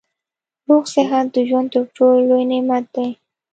[0.67, 3.07] روغ صحت د ژوند تر ټولو لوی نعمت دی